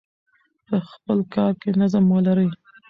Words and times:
په 0.67 0.77
خپل 0.91 1.19
کار 1.33 1.51
کې 1.61 1.69
نظم 1.79 2.05
ولرئ. 2.09 2.49